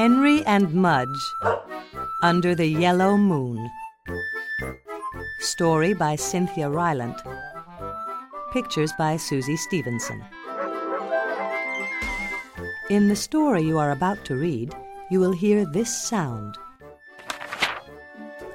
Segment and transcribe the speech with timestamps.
[0.00, 1.34] Henry and Mudge
[2.22, 3.70] Under the Yellow Moon.
[5.40, 7.20] Story by Cynthia Rylant.
[8.50, 10.24] Pictures by Suçie Stevenson.
[12.88, 14.74] In the story you are about to read,
[15.10, 16.56] you will hear this sound.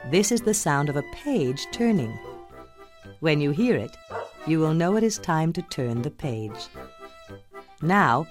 [0.10, 2.18] This is the sound of a page turning.
[3.20, 3.96] When you hear it,
[4.48, 6.70] you will know it is time to turn the page.
[7.84, 8.26] Now,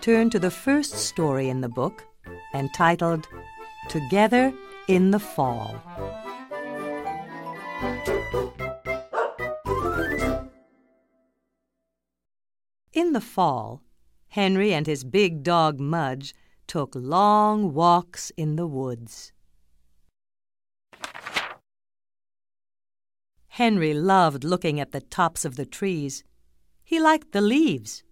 [0.00, 2.06] turn to the first story in the book,
[2.54, 3.26] entitled
[3.88, 4.52] Together
[4.88, 5.80] in the Fall.
[12.92, 13.82] In the fall,
[14.28, 16.34] Henry and his big dog Mudge
[16.66, 19.32] took long walks in the woods.
[23.48, 26.24] Henry loved looking at the tops of the trees.
[26.82, 28.02] He liked the leaves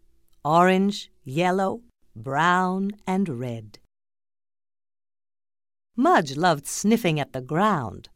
[0.44, 1.82] orange, yellow,
[2.14, 3.78] brown, and red.
[6.00, 8.08] Mudge loved sniffing at the ground.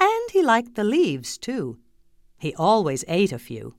[0.00, 1.78] And he liked the leaves, too.
[2.36, 3.76] He always ate a few.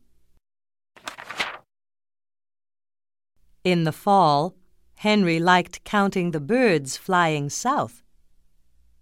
[3.66, 4.56] In the fall,
[4.96, 8.02] Henry liked counting the birds flying south.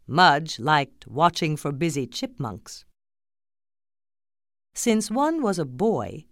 [0.07, 2.83] Mudge liked watching for busy chipmunks.
[4.73, 6.25] Since one was a boy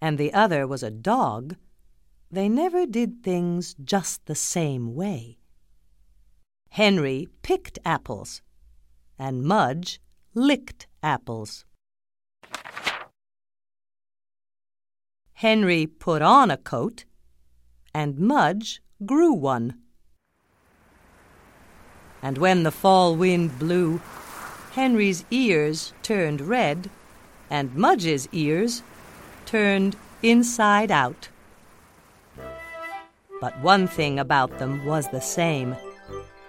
[0.00, 1.54] and the other was a dog,
[2.28, 5.38] they never did things just the same way.
[6.70, 8.42] Henry picked apples,
[9.18, 10.00] and Mudge
[10.34, 11.64] licked apples.
[15.34, 17.04] Henry put on a coat,
[17.94, 19.78] and Mudge grew one.
[22.22, 24.00] And when the fall wind blew,
[24.72, 26.90] Henry's ears turned red,
[27.48, 28.82] and Mudge's ears
[29.44, 31.28] turned inside out.
[33.40, 35.76] But one thing about them was the same.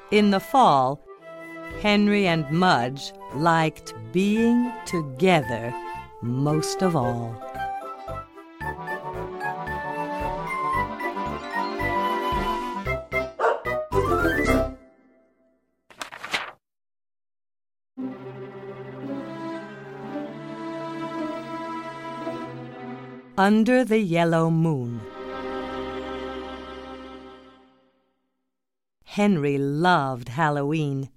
[0.09, 1.01] In the fall,
[1.81, 5.73] Henry and Mudge liked being together
[6.21, 7.35] most of all.
[23.37, 25.01] Under the Yellow Moon.
[29.11, 31.09] Henry loved Halloween.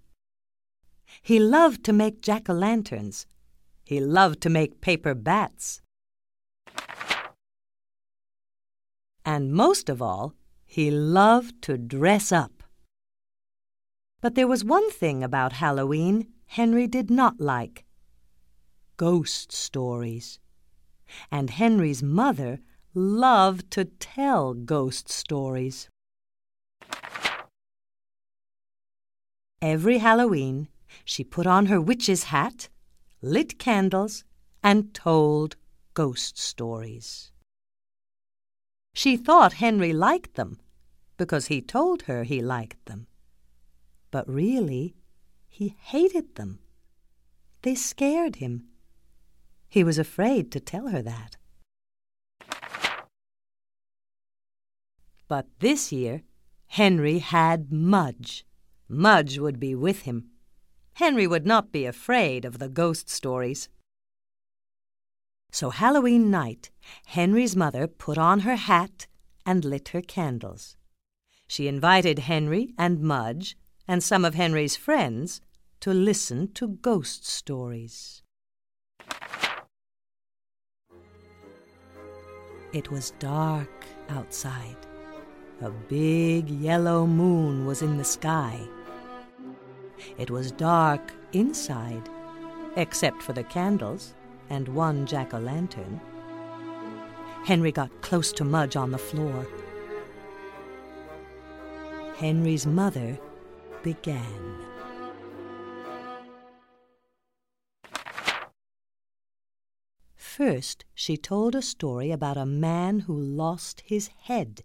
[1.20, 3.26] He loved to make jack o' lanterns.
[3.84, 5.82] He loved to make paper bats.
[9.24, 10.34] And most of all,
[10.64, 12.62] he loved to dress up.
[14.20, 17.84] But there was one thing about Halloween Henry did not like
[18.96, 20.38] ghost stories.
[21.30, 22.60] And Henry's mother
[22.94, 25.88] loved to tell ghost stories.
[29.62, 30.68] Every Halloween,
[31.04, 32.68] she put on her witch's hat,
[33.20, 34.24] lit candles,
[34.62, 35.56] and told
[35.92, 37.30] ghost stories.
[38.94, 40.58] She thought Henry liked them
[41.16, 43.06] because he told her he liked them.
[44.10, 44.94] But really,
[45.48, 46.60] he hated them.
[47.62, 48.68] They scared him.
[49.68, 51.36] He was afraid to tell her that.
[55.28, 56.22] But this year,
[56.66, 58.44] Henry had Mudge.
[58.90, 60.30] Mudge would be with him.
[60.94, 63.68] Henry would not be afraid of the ghost stories.
[65.52, 66.70] So Halloween night,
[67.06, 69.06] Henry's mother put on her hat
[69.46, 70.76] and lit her candles.
[71.46, 73.56] She invited Henry and Mudge
[73.86, 75.40] and some of Henry's friends
[75.80, 78.22] to listen to ghost stories.
[82.72, 84.76] It was dark outside.
[85.60, 88.60] A big yellow moon was in the sky.
[90.18, 92.08] It was dark inside,
[92.76, 94.14] except for the candles
[94.48, 96.00] and one jack o' lantern.
[97.44, 99.46] Henry got close to Mudge on the floor.
[102.16, 103.18] Henry's mother
[103.82, 104.58] began.
[110.16, 114.64] First, she told a story about a man who lost his head.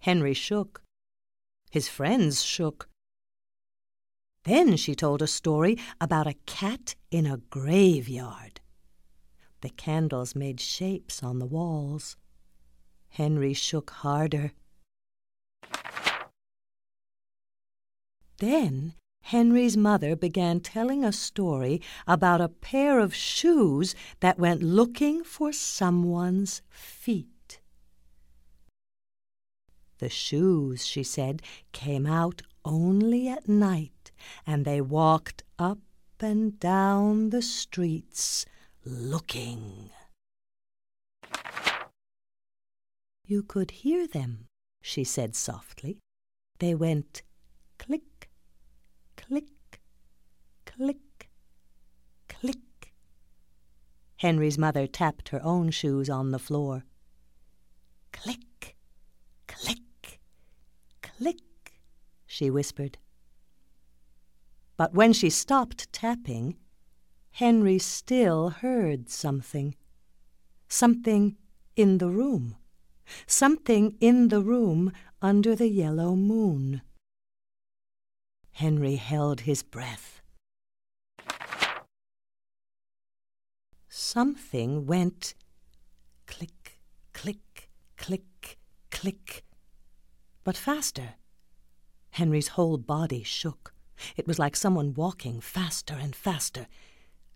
[0.00, 0.82] Henry shook.
[1.70, 2.88] His friends shook.
[4.46, 8.60] Then she told a story about a cat in a graveyard.
[9.60, 12.16] The candles made shapes on the walls.
[13.08, 14.52] Henry shook harder.
[18.38, 25.24] Then Henry's mother began telling a story about a pair of shoes that went looking
[25.24, 27.58] for someone's feet.
[29.98, 33.90] The shoes, she said, came out only at night,
[34.46, 35.78] and they walked up
[36.20, 38.46] and down the streets
[38.84, 39.90] looking.
[43.26, 44.46] You could hear them,
[44.80, 45.98] she said softly.
[46.60, 47.22] They went
[47.78, 48.30] click,
[49.16, 49.80] click,
[50.64, 51.28] click,
[52.28, 52.94] click.
[54.18, 56.84] Henry's mother tapped her own shoes on the floor.
[58.12, 58.76] Click,
[59.48, 60.20] click,
[61.02, 61.80] click,
[62.26, 62.98] she whispered.
[64.76, 66.56] But when she stopped tapping,
[67.30, 69.74] Henry still heard something.
[70.68, 71.36] Something
[71.76, 72.56] in the room.
[73.26, 74.92] Something in the room
[75.22, 76.82] under the yellow moon.
[78.52, 80.20] Henry held his breath.
[83.88, 85.34] Something went
[86.26, 86.80] click,
[87.12, 88.58] click, click,
[88.90, 89.44] click,
[90.42, 91.14] but faster.
[92.10, 93.75] Henry's whole body shook.
[94.16, 96.66] It was like someone walking faster and faster.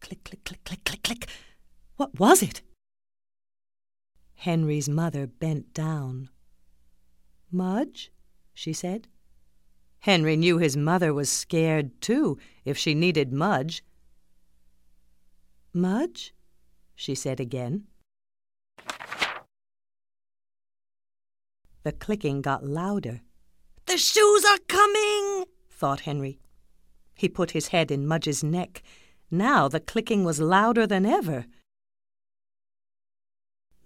[0.00, 1.28] Click, click, click, click, click, click.
[1.96, 2.62] What was it?
[4.34, 6.30] Henry's mother bent down.
[7.52, 8.10] Mudge?
[8.54, 9.08] she said.
[10.00, 13.82] Henry knew his mother was scared, too, if she needed Mudge.
[15.74, 16.34] Mudge?
[16.94, 17.84] she said again.
[21.82, 23.20] The clicking got louder.
[23.86, 26.38] The shoes are coming, thought Henry.
[27.20, 28.82] He put his head in Mudge's neck.
[29.30, 31.44] Now the clicking was louder than ever.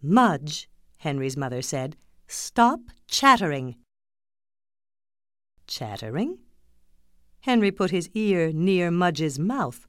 [0.01, 1.97] Mudge, Henry's mother said,
[2.29, 2.79] stop
[3.09, 3.75] chattering.
[5.67, 6.39] Chattering?
[7.41, 9.89] Henry put his ear near Mudge's mouth,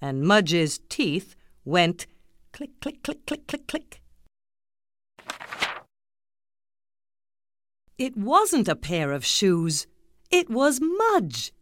[0.00, 2.06] and Mudge's teeth went
[2.52, 4.00] click, click, click, click, click, click.
[7.98, 9.86] It wasn't a pair of shoes.
[10.30, 11.52] It was Mudge.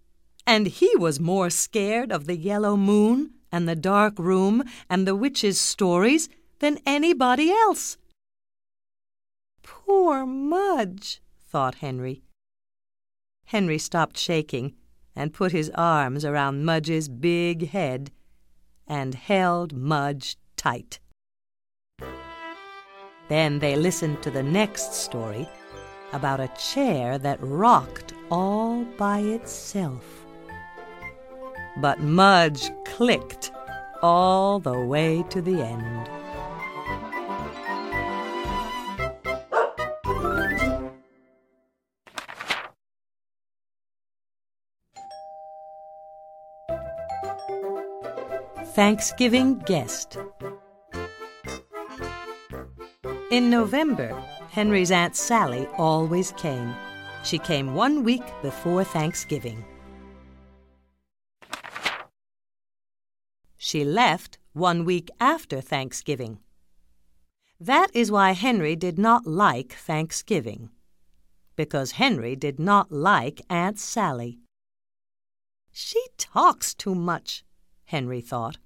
[0.48, 5.14] And he was more scared of the yellow moon and the dark room and the
[5.14, 6.30] witch's stories
[6.60, 7.98] than anybody else.
[9.62, 12.22] Poor Mudge, thought Henry.
[13.44, 14.74] Henry stopped shaking
[15.14, 18.10] and put his arms around Mudge's big head
[18.86, 20.98] and held Mudge tight.
[23.28, 25.46] Then they listened to the next story
[26.14, 30.24] about a chair that rocked all by itself.
[31.80, 33.52] But Mudge clicked
[34.02, 36.08] all the way to the end.
[48.74, 50.18] Thanksgiving Guest
[53.30, 54.14] In November,
[54.50, 56.74] Henry's Aunt Sally always came.
[57.24, 59.64] She came one week before Thanksgiving.
[63.58, 66.38] She left one week after Thanksgiving.
[67.60, 70.70] That is why Henry did not like Thanksgiving.
[71.56, 74.38] Because Henry did not like Aunt Sally.
[75.72, 77.44] She talks too much,
[77.86, 78.58] Henry thought.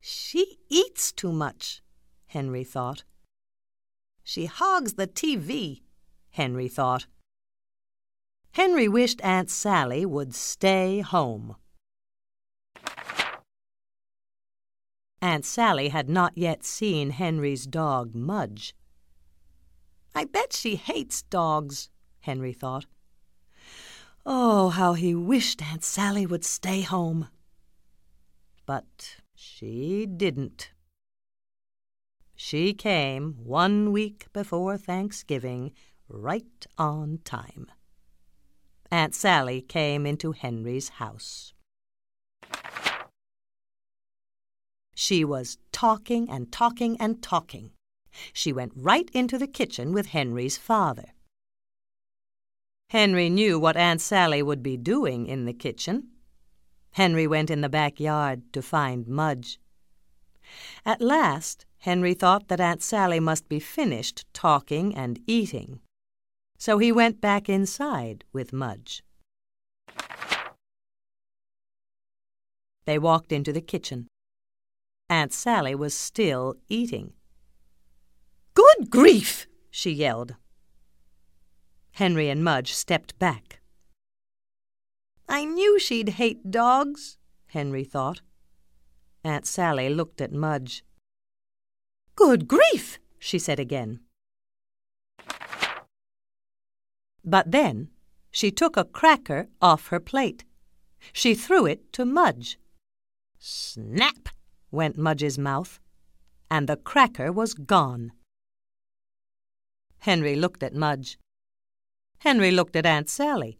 [0.00, 1.82] She eats too much,
[2.28, 3.02] Henry thought.
[4.22, 5.82] She hogs the TV,
[6.30, 7.06] Henry thought.
[8.52, 11.56] Henry wished Aunt Sally would stay home.
[15.20, 18.74] Aunt Sally had not yet seen Henry's dog, Mudge.
[20.14, 22.86] I bet she hates dogs, Henry thought.
[24.24, 27.28] Oh, how he wished Aunt Sally would stay home.
[28.66, 30.72] But she didn't.
[32.36, 35.72] She came one week before Thanksgiving,
[36.08, 37.66] right on time.
[38.90, 41.52] Aunt Sally came into Henry's house.
[45.00, 47.70] She was talking and talking and talking.
[48.32, 51.14] She went right into the kitchen with Henry's father.
[52.90, 56.08] Henry knew what Aunt Sally would be doing in the kitchen.
[56.90, 59.60] Henry went in the backyard to find Mudge.
[60.84, 65.78] At last, Henry thought that Aunt Sally must be finished talking and eating.
[66.58, 69.04] So he went back inside with Mudge.
[72.84, 74.08] They walked into the kitchen.
[75.10, 77.12] Aunt Sally was still eating.
[78.54, 79.46] Good grief!
[79.70, 80.34] she yelled.
[81.92, 83.60] Henry and Mudge stepped back.
[85.28, 87.16] I knew she'd hate dogs,
[87.48, 88.20] Henry thought.
[89.24, 90.84] Aunt Sally looked at Mudge.
[92.14, 94.00] Good grief, she said again.
[97.24, 97.88] But then
[98.30, 100.44] she took a cracker off her plate.
[101.12, 102.58] She threw it to Mudge.
[103.38, 104.28] Snap!
[104.70, 105.80] Went Mudge's mouth,
[106.50, 108.12] and the cracker was gone.
[110.00, 111.18] Henry looked at Mudge.
[112.20, 113.58] Henry looked at Aunt Sally.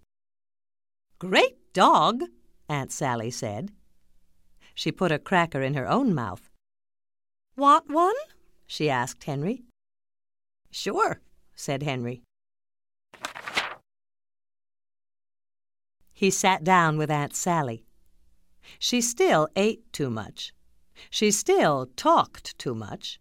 [1.19, 2.23] Great dog,
[2.69, 3.73] Aunt Sally said.
[4.75, 6.51] She put a cracker in her own mouth.
[7.57, 8.15] Want one?
[8.67, 9.65] she asked Henry.
[10.71, 11.21] Sure,
[11.57, 12.23] said Henry.
[16.13, 17.85] He sat down with Aunt Sally.
[18.79, 20.53] She still ate too much.
[21.11, 23.21] She still talked too much.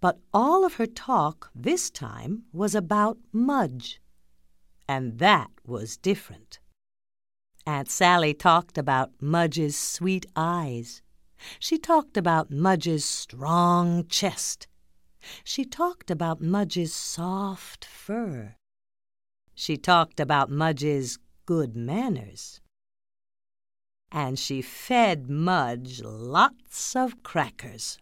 [0.00, 4.00] But all of her talk this time was about Mudge.
[4.88, 6.58] And that was different.
[7.66, 11.02] Aunt Sally talked about Mudge's sweet eyes.
[11.58, 14.66] She talked about Mudge's strong chest.
[15.44, 18.56] She talked about Mudge's soft fur.
[19.54, 22.60] She talked about Mudge's good manners
[24.12, 27.98] and she fed Mudge lots of crackers.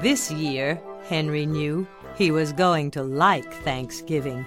[0.00, 4.46] This year, Henry knew he was going to like Thanksgiving.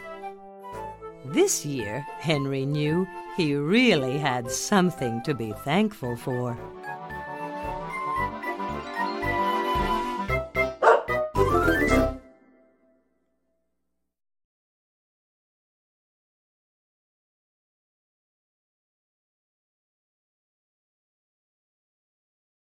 [1.25, 6.57] This year, Henry knew he really had something to be thankful for.